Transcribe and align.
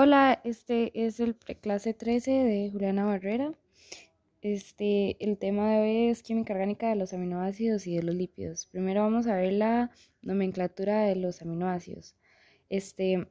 Hola, 0.00 0.40
este 0.44 0.92
es 0.94 1.18
el 1.18 1.34
preclase 1.34 1.92
13 1.92 2.30
de 2.30 2.70
Juliana 2.70 3.04
Barrera. 3.04 3.52
Este, 4.42 5.16
el 5.18 5.38
tema 5.38 5.72
de 5.72 5.80
hoy 5.80 6.10
es 6.10 6.22
química 6.22 6.52
orgánica 6.52 6.88
de 6.88 6.94
los 6.94 7.12
aminoácidos 7.12 7.84
y 7.88 7.96
de 7.96 8.04
los 8.04 8.14
lípidos. 8.14 8.66
Primero 8.66 9.02
vamos 9.02 9.26
a 9.26 9.34
ver 9.34 9.54
la 9.54 9.90
nomenclatura 10.22 11.02
de 11.02 11.16
los 11.16 11.42
aminoácidos. 11.42 12.14
Este, 12.70 13.26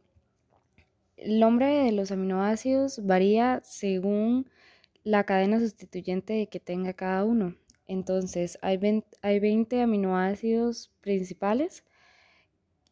el 1.16 1.40
nombre 1.40 1.68
de 1.68 1.94
los 1.94 2.12
aminoácidos 2.12 3.00
varía 3.06 3.62
según 3.64 4.50
la 5.06 5.24
cadena 5.24 5.62
sustituyente 5.62 6.48
que 6.48 6.60
tenga 6.60 6.92
cada 6.92 7.24
uno. 7.24 7.56
Entonces, 7.88 8.60
hay 8.62 8.76
20, 8.76 9.08
hay 9.22 9.40
20 9.40 9.82
aminoácidos 9.84 10.92
principales 11.00 11.86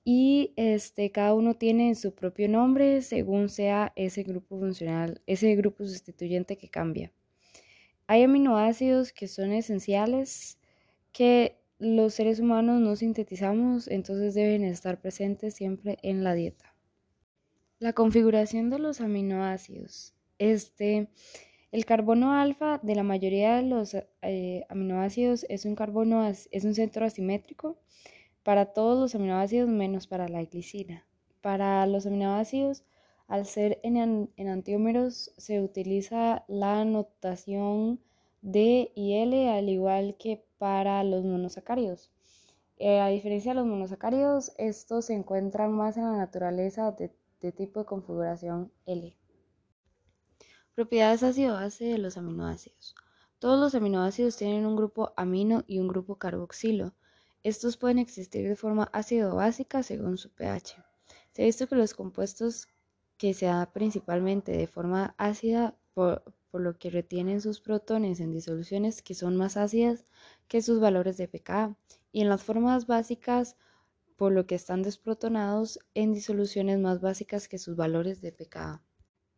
y 0.07 0.53
este, 0.55 1.11
cada 1.11 1.33
uno 1.33 1.55
tiene 1.55 1.95
su 1.95 2.13
propio 2.13 2.47
nombre 2.47 3.01
según 3.01 3.49
sea 3.49 3.91
ese 3.95 4.21
grupo 4.21 4.59
funcional, 4.59 5.20
ese 5.25 5.55
grupo 5.55 5.84
sustituyente 5.84 6.57
que 6.57 6.70
cambia. 6.70 7.11
Hay 8.05 8.21
aminoácidos 8.21 9.11
que 9.11 9.27
son 9.27 9.52
esenciales 9.52 10.59
que 11.11 11.57
los 11.80 12.13
seres 12.13 12.39
humanos 12.39 12.80
no 12.81 12.95
sintetizamos, 12.95 13.88
entonces 13.88 14.35
deben 14.35 14.63
estar 14.63 15.02
presentes 15.02 15.55
siempre 15.55 15.97
en 16.03 16.23
la 16.23 16.35
dieta. 16.35 16.75
La 17.80 17.94
configuración 17.94 18.69
de 18.69 18.77
los 18.77 19.02
aminoácidos. 19.02 20.13
Este, 20.38 21.09
el 21.72 21.85
carbono 21.85 22.33
alfa 22.33 22.80
de 22.83 22.94
la 22.94 23.03
mayoría 23.03 23.55
de 23.55 23.63
los 23.63 23.97
eh, 24.22 24.66
aminoácidos 24.69 25.47
es 25.49 25.66
un 25.66 25.75
carbono 25.75 26.27
es 26.27 26.63
un 26.63 26.75
centro 26.75 27.05
asimétrico 27.05 27.80
para 28.45 28.67
todos 28.67 28.99
los 28.99 29.16
aminoácidos 29.16 29.67
menos 29.67 30.05
para 30.05 30.30
la 30.30 30.44
glicina. 30.44 31.03
Para 31.41 31.88
los 31.88 32.05
aminoácidos, 32.05 32.84
al 33.27 33.48
ser 33.48 33.80
enantiómeros, 33.81 35.34
se 35.36 35.63
utiliza 35.63 36.45
la 36.48 36.86
notación 36.86 38.00
D 38.44 38.92
y 38.94 39.16
L, 39.16 39.50
al 39.50 39.67
igual 39.67 40.16
que 40.19 40.45
para 40.59 41.03
los 41.03 41.25
monosacáridos. 41.25 42.11
Eh, 42.78 43.00
a 43.00 43.08
diferencia 43.08 43.53
de 43.53 43.56
los 43.56 43.66
monosacáridos, 43.66 44.52
estos 44.59 45.06
se 45.06 45.16
encuentran 45.16 45.72
más 45.72 45.97
en 45.97 46.03
la 46.03 46.17
naturaleza 46.17 46.95
de 47.41 47.52
tipo 47.52 47.80
de 47.80 47.86
configuración 47.88 48.72
L. 48.86 49.17
Propiedades 50.75 51.23
ácido-base 51.23 51.86
de 51.86 51.97
los 51.97 52.16
aminoácidos. 52.16 52.94
Todos 53.39 53.59
los 53.59 53.73
aminoácidos 53.73 54.38
tienen 54.38 54.67
un 54.67 54.75
grupo 54.75 55.14
amino 55.17 55.64
y 55.66 55.80
un 55.80 55.88
grupo 55.88 56.17
carboxilo. 56.17 56.94
Estos 57.45 57.77
pueden 57.77 57.99
existir 57.99 58.49
de 58.49 58.55
forma 58.55 58.89
ácido 58.91 59.35
básica 59.35 59.83
según 59.83 60.17
su 60.17 60.31
pH. 60.31 60.83
Se 61.31 61.43
ha 61.43 61.45
visto 61.45 61.67
que 61.67 61.75
los 61.75 61.93
compuestos 61.93 62.67
que 63.19 63.35
se 63.35 63.45
dan 63.45 63.71
principalmente 63.71 64.51
de 64.51 64.65
forma 64.65 65.13
ácida 65.19 65.75
por, 65.93 66.23
lo 66.53 66.79
que 66.79 66.89
retienen 66.89 67.41
sus 67.41 67.61
protones 67.61 68.19
en 68.19 68.31
disoluciones 68.31 69.03
que 69.03 69.13
son 69.13 69.38
más 69.38 69.57
ácidas 69.57 70.07
que 70.47 70.63
sus 70.63 70.79
valores 70.79 71.17
de 71.17 71.27
pKa 71.27 71.77
y 72.11 72.21
en 72.21 72.29
las 72.29 72.41
formas 72.41 72.88
básicas 72.88 73.57
por 74.16 74.31
lo 74.31 74.47
que 74.47 74.55
están 74.55 74.81
desprotonados 74.81 75.77
en 75.93 76.13
disoluciones 76.13 76.79
más 76.79 76.99
básicas 76.99 77.47
que 77.47 77.59
sus 77.59 77.75
valores 77.75 78.21
de 78.21 78.31
pKa. 78.31 78.81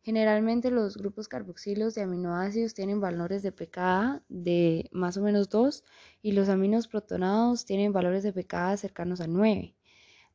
Generalmente 0.08 0.70
los 0.70 0.96
grupos 0.96 1.28
carboxilos 1.28 1.94
de 1.94 2.00
aminoácidos 2.00 2.72
tienen 2.72 2.98
valores 2.98 3.42
de 3.42 3.52
pKa 3.52 4.22
de 4.30 4.88
más 4.90 5.18
o 5.18 5.20
menos 5.20 5.50
2 5.50 5.84
y 6.22 6.32
los 6.32 6.48
aminos 6.48 6.88
protonados 6.88 7.66
tienen 7.66 7.92
valores 7.92 8.22
de 8.22 8.32
pKa 8.32 8.74
cercanos 8.78 9.20
a 9.20 9.26
9. 9.26 9.74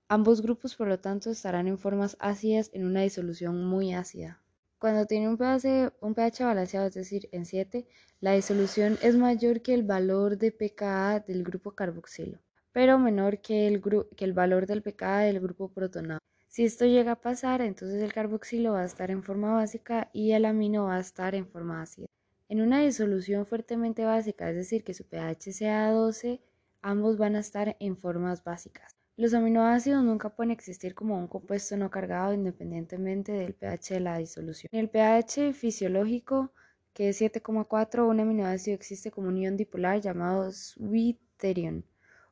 Ambos 0.07 0.43
grupos, 0.43 0.75
por 0.75 0.87
lo 0.89 0.99
tanto, 0.99 1.31
estarán 1.31 1.67
en 1.67 1.79
formas 1.79 2.17
ácidas 2.19 2.69
en 2.73 2.85
una 2.85 3.01
disolución 3.01 3.65
muy 3.65 3.95
ácida. 3.95 4.43
Cuando 4.77 5.07
tiene 5.07 5.27
un 5.27 5.37
pH, 5.37 5.91
un 6.01 6.13
pH 6.13 6.43
balanceado, 6.45 6.85
es 6.85 6.93
decir, 6.93 7.27
en 7.31 7.47
7, 7.47 7.87
la 8.19 8.33
disolución 8.33 8.99
es 9.01 9.17
mayor 9.17 9.63
que 9.63 9.73
el 9.73 9.81
valor 9.81 10.37
de 10.37 10.51
pKa 10.51 11.21
del 11.21 11.43
grupo 11.43 11.71
carboxilo, 11.71 12.37
pero 12.71 12.99
menor 12.99 13.41
que 13.41 13.65
el, 13.65 13.81
que 14.15 14.25
el 14.25 14.33
valor 14.33 14.67
del 14.67 14.83
pKa 14.83 15.21
del 15.21 15.39
grupo 15.39 15.69
protonado. 15.69 16.19
Si 16.53 16.63
esto 16.63 16.85
llega 16.85 17.13
a 17.13 17.19
pasar, 17.19 17.61
entonces 17.61 18.03
el 18.03 18.13
carboxilo 18.13 18.73
va 18.73 18.81
a 18.81 18.85
estar 18.85 19.09
en 19.09 19.23
forma 19.23 19.55
básica 19.55 20.11
y 20.13 20.33
el 20.33 20.45
amino 20.45 20.83
va 20.83 20.97
a 20.97 20.99
estar 20.99 21.33
en 21.33 21.47
forma 21.47 21.81
ácida. 21.81 22.05
En 22.47 22.61
una 22.61 22.79
disolución 22.79 23.47
fuertemente 23.47 24.05
básica, 24.05 24.51
es 24.51 24.55
decir, 24.55 24.83
que 24.83 24.93
su 24.93 25.03
pH 25.03 25.51
sea 25.51 25.89
12, 25.89 26.43
ambos 26.83 27.17
van 27.17 27.35
a 27.35 27.39
estar 27.39 27.75
en 27.79 27.97
formas 27.97 28.43
básicas. 28.43 28.95
Los 29.17 29.33
aminoácidos 29.33 30.03
nunca 30.03 30.35
pueden 30.35 30.51
existir 30.51 30.93
como 30.93 31.17
un 31.17 31.27
compuesto 31.27 31.75
no 31.75 31.89
cargado 31.89 32.35
independientemente 32.35 33.31
del 33.31 33.55
pH 33.55 33.95
de 33.95 33.99
la 34.01 34.19
disolución. 34.19 34.69
En 34.71 34.81
el 34.81 34.89
pH 34.91 35.53
fisiológico, 35.53 36.53
que 36.93 37.09
es 37.09 37.19
7,4, 37.19 38.07
un 38.07 38.19
aminoácido 38.19 38.75
existe 38.75 39.09
como 39.09 39.29
un 39.29 39.39
ion 39.39 39.57
dipolar 39.57 40.01
llamado 40.01 40.51
zwitterion. 40.51 41.83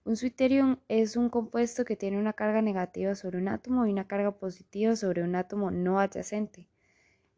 Un 0.04 0.18
zwitterium 0.18 0.80
es 0.88 1.16
un 1.16 1.30
compuesto 1.30 1.86
que 1.86 1.96
tiene 1.96 2.18
una 2.18 2.34
carga 2.34 2.64
negativa 2.64 3.14
sobre 3.14 3.38
un 3.38 3.48
átomo 3.48 3.86
y 3.86 3.92
una 3.92 4.08
carga 4.08 4.32
positiva 4.32 4.96
sobre 4.96 5.22
un 5.22 5.36
átomo 5.36 5.70
no 5.70 6.00
adyacente, 6.00 6.68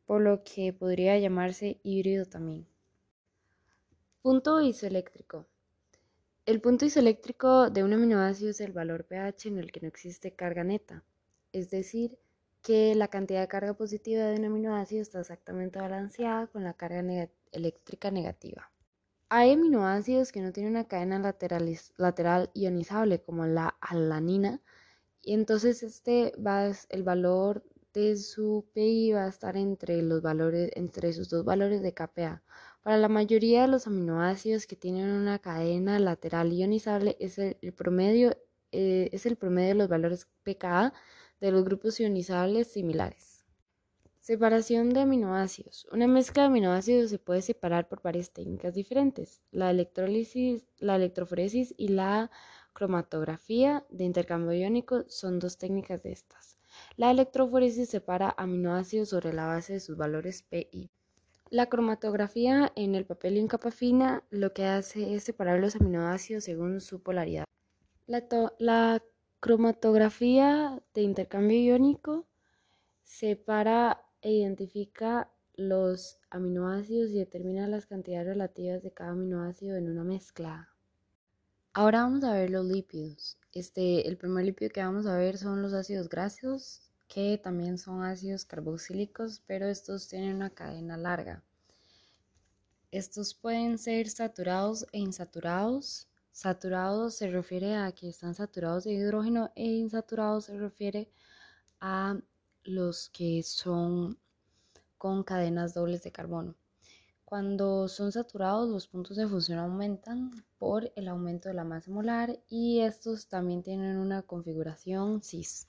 por 0.05 0.21
lo 0.21 0.43
que 0.43 0.71
podría 0.71 1.19
llamarse 1.19 1.79
híbrido 1.83 2.25
también. 2.25 2.65
Punto 4.21 4.61
isoeléctrico. 4.61 5.45
El 6.45 6.61
punto 6.61 6.85
isoeléctrico 6.85 7.69
de 7.69 7.83
un 7.83 7.93
aminoácido 7.93 8.51
es 8.51 8.61
el 8.61 8.71
valor 8.71 9.05
pH 9.05 9.49
en 9.49 9.59
el 9.59 9.71
que 9.71 9.81
no 9.81 9.87
existe 9.87 10.33
carga 10.33 10.63
neta, 10.63 11.03
es 11.51 11.69
decir, 11.69 12.17
que 12.61 12.95
la 12.95 13.09
cantidad 13.09 13.41
de 13.41 13.47
carga 13.49 13.73
positiva 13.73 14.23
de 14.23 14.39
un 14.39 14.45
aminoácido 14.45 15.01
está 15.01 15.19
exactamente 15.19 15.79
balanceada 15.79 16.47
con 16.47 16.63
la 16.63 16.73
carga 16.73 17.29
eléctrica 17.51 18.09
negativa. 18.09 18.72
Hay 19.35 19.53
aminoácidos 19.53 20.31
que 20.31 20.41
no 20.41 20.51
tienen 20.51 20.73
una 20.73 20.87
cadena 20.87 21.17
lateral, 21.97 22.51
ionizable 22.53 23.19
como 23.19 23.47
la 23.47 23.75
alanina 23.81 24.61
y 25.23 25.33
entonces 25.33 25.81
este 25.81 26.33
va 26.37 26.71
el 26.89 27.01
valor 27.01 27.63
de 27.95 28.15
su 28.17 28.67
PI 28.73 29.13
va 29.13 29.25
a 29.25 29.29
estar 29.29 29.57
entre 29.57 30.03
los 30.03 30.21
valores 30.21 30.69
entre 30.75 31.13
sus 31.13 31.29
dos 31.29 31.43
valores 31.43 31.81
de 31.81 31.95
KPa. 31.95 32.43
Para 32.83 32.97
la 32.97 33.09
mayoría 33.09 33.63
de 33.63 33.69
los 33.69 33.87
aminoácidos 33.87 34.67
que 34.67 34.75
tienen 34.75 35.09
una 35.09 35.39
cadena 35.39 35.97
lateral 35.97 36.53
ionizable 36.53 37.17
es 37.19 37.39
el, 37.39 37.57
promedio 37.75 38.37
eh, 38.71 39.09
es 39.13 39.25
el 39.25 39.35
promedio 39.35 39.69
de 39.69 39.75
los 39.75 39.89
valores 39.89 40.27
pKa 40.43 40.93
de 41.41 41.51
los 41.51 41.63
grupos 41.65 41.99
ionizables 41.99 42.71
similares. 42.71 43.32
Separación 44.23 44.91
de 44.91 45.01
aminoácidos. 45.01 45.85
Una 45.91 46.07
mezcla 46.07 46.43
de 46.43 46.47
aminoácidos 46.47 47.09
se 47.09 47.19
puede 47.19 47.41
separar 47.41 47.89
por 47.89 48.01
varias 48.01 48.31
técnicas 48.31 48.73
diferentes. 48.73 49.41
La 49.51 49.69
electrólisis, 49.69 50.65
la 50.77 50.95
electroforesis 50.95 51.75
y 51.75 51.89
la 51.89 52.31
cromatografía 52.71 53.85
de 53.89 54.05
intercambio 54.05 54.53
iónico 54.53 55.03
son 55.09 55.39
dos 55.39 55.57
técnicas 55.57 56.03
de 56.03 56.13
estas. 56.13 56.57
La 56.95 57.11
electroforesis 57.11 57.89
separa 57.89 58.33
aminoácidos 58.37 59.09
sobre 59.09 59.33
la 59.33 59.45
base 59.45 59.73
de 59.73 59.79
sus 59.81 59.97
valores 59.97 60.43
PI. 60.43 60.89
La 61.49 61.65
cromatografía 61.65 62.71
en 62.77 62.95
el 62.95 63.05
papel 63.05 63.35
incapafina 63.35 64.23
lo 64.29 64.53
que 64.53 64.63
hace 64.63 65.15
es 65.15 65.25
separar 65.25 65.59
los 65.59 65.75
aminoácidos 65.75 66.45
según 66.45 66.79
su 66.79 67.03
polaridad. 67.03 67.43
La, 68.05 68.23
la 68.57 69.03
cromatografía 69.41 70.81
de 70.93 71.01
intercambio 71.01 71.59
iónico 71.59 72.25
separa 73.03 74.02
e 74.23 74.31
identifica 74.31 75.29
los 75.55 76.17
aminoácidos 76.31 77.11
y 77.11 77.19
determina 77.19 77.67
las 77.67 77.85
cantidades 77.85 78.27
relativas 78.27 78.81
de 78.81 78.91
cada 78.91 79.11
aminoácido 79.11 79.77
en 79.77 79.89
una 79.89 80.03
mezcla. 80.03 80.69
Ahora 81.73 82.03
vamos 82.03 82.23
a 82.23 82.33
ver 82.33 82.49
los 82.49 82.65
lípidos. 82.65 83.37
Este, 83.51 84.07
el 84.07 84.17
primer 84.17 84.45
lípido 84.45 84.71
que 84.71 84.81
vamos 84.81 85.05
a 85.05 85.17
ver 85.17 85.37
son 85.37 85.61
los 85.61 85.73
ácidos 85.73 86.09
grasos, 86.09 86.81
que 87.07 87.37
también 87.37 87.77
son 87.77 88.03
ácidos 88.03 88.45
carboxílicos, 88.45 89.43
pero 89.45 89.67
estos 89.67 90.07
tienen 90.07 90.35
una 90.35 90.49
cadena 90.49 90.97
larga. 90.97 91.43
Estos 92.91 93.33
pueden 93.33 93.77
ser 93.77 94.09
saturados 94.09 94.87
e 94.91 94.99
insaturados. 94.99 96.07
Saturados 96.31 97.15
se 97.15 97.27
refiere 97.27 97.75
a 97.75 97.91
que 97.91 98.09
están 98.09 98.33
saturados 98.33 98.85
de 98.85 98.93
hidrógeno 98.93 99.51
e 99.55 99.65
insaturados 99.65 100.45
se 100.45 100.57
refiere 100.57 101.11
a 101.79 102.19
los 102.63 103.09
que 103.09 103.43
son 103.43 104.17
con 104.97 105.23
cadenas 105.23 105.73
dobles 105.73 106.03
de 106.03 106.11
carbono. 106.11 106.55
Cuando 107.25 107.87
son 107.87 108.11
saturados, 108.11 108.69
los 108.69 108.87
puntos 108.87 109.17
de 109.17 109.27
fusión 109.27 109.59
aumentan 109.59 110.31
por 110.57 110.91
el 110.95 111.07
aumento 111.07 111.49
de 111.49 111.55
la 111.55 111.63
masa 111.63 111.89
molar 111.89 112.39
y 112.47 112.81
estos 112.81 113.27
también 113.27 113.63
tienen 113.63 113.97
una 113.97 114.21
configuración 114.21 115.23
cis. 115.23 115.67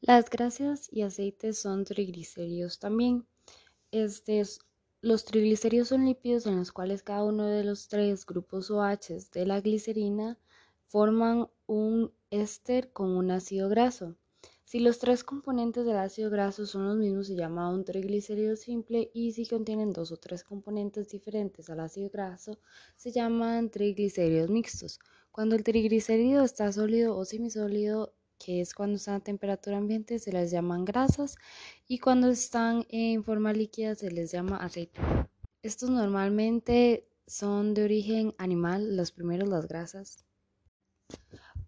Las 0.00 0.30
grasas 0.30 0.88
y 0.90 1.02
aceites 1.02 1.58
son 1.58 1.84
triglicéridos 1.84 2.78
también. 2.78 3.26
Los 5.02 5.24
triglicéridos 5.24 5.88
son 5.88 6.06
lípidos 6.06 6.46
en 6.46 6.56
los 6.56 6.72
cuales 6.72 7.02
cada 7.02 7.24
uno 7.24 7.46
de 7.46 7.64
los 7.64 7.88
tres 7.88 8.24
grupos 8.24 8.70
OH 8.70 9.28
de 9.32 9.46
la 9.46 9.60
glicerina 9.60 10.38
forman 10.86 11.48
un 11.66 12.12
éster 12.30 12.92
con 12.92 13.10
un 13.10 13.30
ácido 13.30 13.68
graso. 13.68 14.16
Si 14.66 14.80
los 14.80 14.98
tres 14.98 15.22
componentes 15.22 15.86
del 15.86 15.96
ácido 15.96 16.28
graso 16.28 16.66
son 16.66 16.88
los 16.88 16.96
mismos, 16.96 17.28
se 17.28 17.36
llama 17.36 17.70
un 17.70 17.84
triglicérido 17.84 18.56
simple 18.56 19.12
y 19.14 19.30
si 19.30 19.46
contienen 19.46 19.92
dos 19.92 20.10
o 20.10 20.16
tres 20.16 20.42
componentes 20.42 21.08
diferentes 21.08 21.70
al 21.70 21.78
ácido 21.78 22.10
graso, 22.10 22.58
se 22.96 23.12
llaman 23.12 23.70
triglicéridos 23.70 24.50
mixtos. 24.50 24.98
Cuando 25.30 25.54
el 25.54 25.62
triglicérido 25.62 26.42
está 26.42 26.72
sólido 26.72 27.16
o 27.16 27.24
semisólido, 27.24 28.16
que 28.40 28.60
es 28.60 28.74
cuando 28.74 28.96
están 28.96 29.14
a 29.14 29.20
temperatura 29.20 29.76
ambiente, 29.76 30.18
se 30.18 30.32
les 30.32 30.50
llaman 30.50 30.84
grasas 30.84 31.36
y 31.86 32.00
cuando 32.00 32.28
están 32.28 32.86
en 32.88 33.22
forma 33.22 33.52
líquida 33.52 33.94
se 33.94 34.10
les 34.10 34.32
llama 34.32 34.56
aceite. 34.56 35.00
Estos 35.62 35.90
normalmente 35.90 37.08
son 37.24 37.72
de 37.72 37.84
origen 37.84 38.34
animal, 38.36 38.96
los 38.96 39.12
primeros 39.12 39.48
las 39.48 39.68
grasas. 39.68 40.24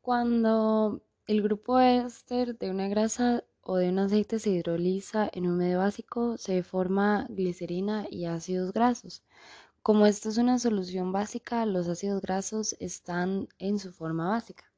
Cuando 0.00 1.04
el 1.28 1.42
grupo 1.42 1.78
éster 1.78 2.56
de 2.56 2.70
una 2.70 2.88
grasa 2.88 3.44
o 3.60 3.76
de 3.76 3.90
un 3.90 3.98
aceite 3.98 4.38
se 4.38 4.48
hidroliza 4.48 5.28
en 5.30 5.46
un 5.46 5.58
medio 5.58 5.76
básico, 5.76 6.38
se 6.38 6.62
forma 6.62 7.26
glicerina 7.28 8.06
y 8.10 8.24
ácidos 8.24 8.72
grasos. 8.72 9.22
Como 9.82 10.06
esta 10.06 10.30
es 10.30 10.38
una 10.38 10.58
solución 10.58 11.12
básica, 11.12 11.66
los 11.66 11.86
ácidos 11.86 12.22
grasos 12.22 12.76
están 12.80 13.46
en 13.58 13.78
su 13.78 13.92
forma 13.92 14.30
básica. 14.30 14.72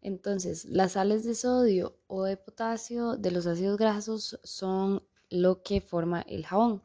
Entonces, 0.00 0.64
las 0.66 0.92
sales 0.92 1.24
de 1.24 1.34
sodio 1.34 1.98
o 2.06 2.22
de 2.22 2.36
potasio 2.36 3.16
de 3.16 3.32
los 3.32 3.48
ácidos 3.48 3.76
grasos 3.76 4.38
son 4.44 5.02
lo 5.28 5.64
que 5.64 5.80
forma 5.80 6.20
el 6.20 6.46
jabón, 6.46 6.84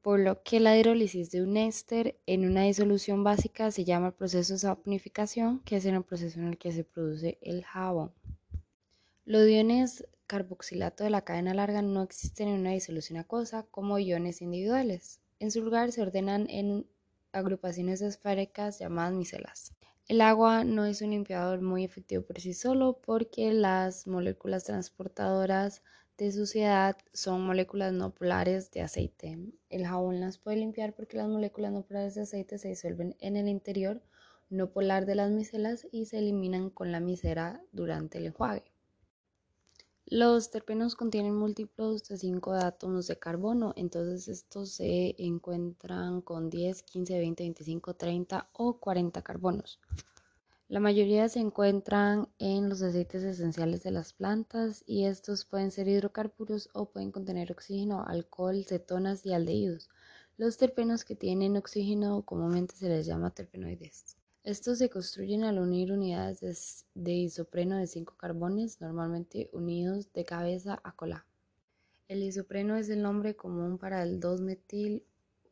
por 0.00 0.20
lo 0.20 0.44
que 0.44 0.60
la 0.60 0.78
hidrólisis 0.78 1.32
de 1.32 1.42
un 1.42 1.56
éster 1.56 2.20
en 2.26 2.48
una 2.48 2.62
disolución 2.62 3.24
básica 3.24 3.72
se 3.72 3.84
llama 3.84 4.12
proceso 4.12 4.52
de 4.52 4.60
saponificación, 4.60 5.58
que 5.64 5.78
es 5.78 5.84
el 5.86 6.04
proceso 6.04 6.38
en 6.38 6.46
el 6.46 6.56
que 6.56 6.70
se 6.70 6.84
produce 6.84 7.36
el 7.42 7.64
jabón. 7.64 8.12
Los 9.28 9.46
iones 9.46 10.06
carboxilato 10.26 11.04
de 11.04 11.10
la 11.10 11.20
cadena 11.20 11.52
larga 11.52 11.82
no 11.82 12.02
existen 12.02 12.48
en 12.48 12.60
una 12.60 12.70
disolución 12.70 13.18
acuosa 13.18 13.66
como 13.70 13.98
iones 13.98 14.40
individuales. 14.40 15.20
En 15.38 15.50
su 15.50 15.62
lugar 15.62 15.92
se 15.92 16.00
ordenan 16.00 16.48
en 16.48 16.86
agrupaciones 17.32 18.00
esféricas 18.00 18.78
llamadas 18.78 19.12
micelas. 19.12 19.74
El 20.06 20.22
agua 20.22 20.64
no 20.64 20.86
es 20.86 21.02
un 21.02 21.10
limpiador 21.10 21.60
muy 21.60 21.84
efectivo 21.84 22.24
por 22.24 22.40
sí 22.40 22.54
solo 22.54 23.02
porque 23.04 23.52
las 23.52 24.06
moléculas 24.06 24.64
transportadoras 24.64 25.82
de 26.16 26.32
suciedad 26.32 26.96
son 27.12 27.42
moléculas 27.42 27.92
no 27.92 28.14
polares 28.14 28.70
de 28.70 28.80
aceite. 28.80 29.38
El 29.68 29.86
jabón 29.86 30.20
las 30.20 30.38
puede 30.38 30.56
limpiar 30.56 30.94
porque 30.94 31.18
las 31.18 31.28
moléculas 31.28 31.70
no 31.70 31.82
polares 31.82 32.14
de 32.14 32.22
aceite 32.22 32.56
se 32.56 32.68
disuelven 32.68 33.14
en 33.20 33.36
el 33.36 33.48
interior 33.48 34.00
no 34.48 34.70
polar 34.70 35.04
de 35.04 35.16
las 35.16 35.30
micelas 35.30 35.86
y 35.92 36.06
se 36.06 36.16
eliminan 36.16 36.70
con 36.70 36.92
la 36.92 37.00
misera 37.00 37.60
durante 37.72 38.16
el 38.16 38.28
enjuague. 38.28 38.77
Los 40.10 40.50
terpenos 40.50 40.94
contienen 40.96 41.34
múltiplos 41.34 42.08
de 42.08 42.16
5 42.16 42.52
átomos 42.52 43.06
de 43.08 43.18
carbono, 43.18 43.74
entonces 43.76 44.26
estos 44.28 44.70
se 44.70 45.14
encuentran 45.18 46.22
con 46.22 46.48
10, 46.48 46.82
15, 46.82 47.18
20, 47.18 47.42
25, 47.42 47.92
30 47.92 48.48
o 48.54 48.80
40 48.80 49.20
carbonos. 49.20 49.80
La 50.66 50.80
mayoría 50.80 51.28
se 51.28 51.40
encuentran 51.40 52.26
en 52.38 52.70
los 52.70 52.80
aceites 52.80 53.22
esenciales 53.22 53.82
de 53.82 53.90
las 53.90 54.14
plantas 54.14 54.82
y 54.86 55.04
estos 55.04 55.44
pueden 55.44 55.70
ser 55.70 55.88
hidrocarburos 55.88 56.70
o 56.72 56.86
pueden 56.86 57.12
contener 57.12 57.52
oxígeno, 57.52 58.02
alcohol, 58.06 58.64
cetonas 58.64 59.26
y 59.26 59.34
aldehídos. 59.34 59.90
Los 60.38 60.56
terpenos 60.56 61.04
que 61.04 61.16
tienen 61.16 61.58
oxígeno 61.58 62.22
comúnmente 62.22 62.74
se 62.76 62.88
les 62.88 63.04
llama 63.04 63.34
terpenoides. 63.34 64.17
Estos 64.48 64.78
se 64.78 64.88
construyen 64.88 65.44
al 65.44 65.58
unir 65.58 65.92
unidades 65.92 66.86
de, 66.94 67.12
isopreno 67.12 67.76
de 67.76 67.86
5 67.86 68.16
carbones, 68.16 68.80
normalmente 68.80 69.50
unidos 69.52 70.10
de 70.14 70.24
cabeza 70.24 70.80
a 70.84 70.92
cola. 70.92 71.26
El 72.08 72.22
isopreno 72.22 72.76
es 72.76 72.88
el 72.88 73.02
nombre 73.02 73.36
común 73.36 73.76
para 73.76 74.02
el 74.02 74.20
2-metil 74.20 75.02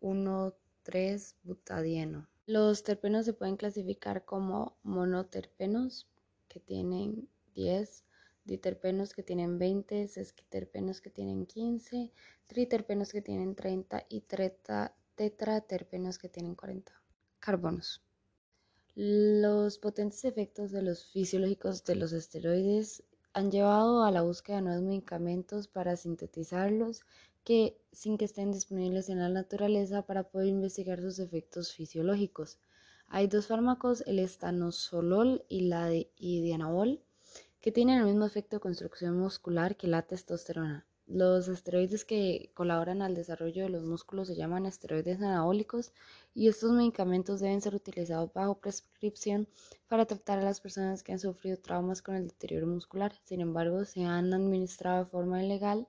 1,3-butadieno. 0.01 2.27
Los 2.47 2.85
terpenos 2.85 3.27
se 3.27 3.35
pueden 3.35 3.59
clasificar 3.59 4.25
como 4.25 4.79
monoterpenos, 4.83 6.09
que 6.49 6.59
tienen 6.59 7.29
10, 7.55 8.03
diterpenos 8.47 9.13
que 9.13 9.23
tienen 9.23 9.59
20, 9.59 10.09
sesquiterpenos 10.09 11.03
que 11.03 11.11
tienen 11.11 11.45
15, 11.45 12.13
triterpenos 12.47 13.13
que 13.13 13.21
tienen 13.21 13.57
30 13.57 14.07
y 14.09 14.25
tetraterpenos 15.17 16.17
que 16.17 16.31
tienen 16.31 16.55
40 16.55 16.95
carbonos. 17.41 18.06
Los 18.99 19.77
potentes 19.77 20.25
efectos 20.25 20.73
de 20.73 20.81
los 20.81 21.05
fisiológicos 21.05 21.85
de 21.85 21.97
los 21.97 22.15
esteroides 22.15 23.03
han 23.35 23.51
llevado 23.51 24.03
a 24.03 24.11
la 24.11 24.23
búsqueda 24.23 24.57
de 24.57 24.63
nuevos 24.63 24.85
medicamentos 24.85 25.69
para 25.69 25.97
sintetizarlos 25.97 27.03
que 27.45 27.77
sin 27.93 28.17
que 28.17 28.25
estén 28.25 28.53
disponibles 28.53 29.11
en 29.11 29.19
la 29.19 29.29
naturaleza 29.29 30.07
para 30.07 30.23
poder 30.23 30.47
investigar 30.47 31.03
sus 31.03 31.19
efectos 31.19 31.75
fisiológicos. 31.75 32.59
Hay 33.09 33.27
dos 33.27 33.49
fármacos, 33.49 34.03
el 34.07 34.19
estanosolol 34.19 35.45
y 35.47 35.69
la 35.69 35.85
de 35.89 36.11
idianabol, 36.17 37.03
que 37.61 37.73
tienen 37.73 37.99
el 37.99 38.07
mismo 38.07 38.25
efecto 38.25 38.57
de 38.57 38.61
construcción 38.61 39.19
muscular 39.19 39.77
que 39.77 39.89
la 39.89 40.07
testosterona. 40.07 40.87
Los 41.09 41.47
esteroides 41.47 42.05
que 42.05 42.51
colaboran 42.53 43.01
al 43.01 43.15
desarrollo 43.15 43.63
de 43.63 43.69
los 43.69 43.85
músculos 43.85 44.27
se 44.27 44.35
llaman 44.35 44.67
esteroides 44.67 45.23
anabólicos 45.23 45.93
y 46.35 46.49
estos 46.49 46.73
medicamentos 46.73 47.39
deben 47.39 47.61
ser 47.61 47.77
utilizados 47.77 48.33
bajo 48.33 48.59
prescripción 48.59 49.47
para 49.87 50.07
tratar 50.07 50.41
a 50.41 50.43
las 50.43 50.61
personas 50.61 51.05
que 51.05 51.13
han 51.13 51.21
sufrido 51.21 51.59
traumas 51.59 52.03
con 52.03 52.17
el 52.17 52.27
deterioro 52.27 52.67
muscular. 52.67 53.13
Sin 53.23 53.41
embargo, 53.41 53.85
se 53.85 54.05
han 54.05 54.35
administrado 54.35 55.05
de 55.05 55.11
forma 55.11 55.45
ilegal 55.45 55.87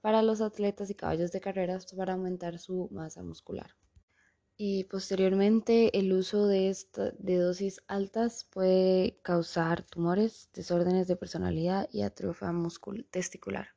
para 0.00 0.22
los 0.22 0.40
atletas 0.40 0.88
y 0.88 0.94
caballos 0.94 1.30
de 1.30 1.42
carreras 1.42 1.92
para 1.92 2.14
aumentar 2.14 2.58
su 2.58 2.88
masa 2.90 3.22
muscular. 3.22 3.76
Y 4.56 4.84
posteriormente 4.84 5.98
el 5.98 6.10
uso 6.10 6.46
de, 6.46 6.74
de 7.18 7.36
dosis 7.36 7.82
altas 7.86 8.44
puede 8.44 9.18
causar 9.20 9.82
tumores, 9.82 10.48
desórdenes 10.54 11.06
de 11.06 11.16
personalidad 11.16 11.86
y 11.92 12.00
atrofia 12.00 12.50
testicular. 13.10 13.74